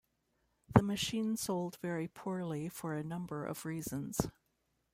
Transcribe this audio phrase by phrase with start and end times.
[0.73, 4.17] The machine sold very poorly for a number of reasons.